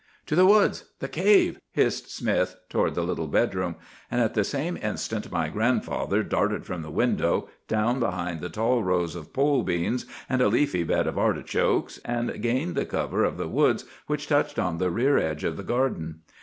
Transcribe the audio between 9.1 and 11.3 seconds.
of pole beans and a leafy bed of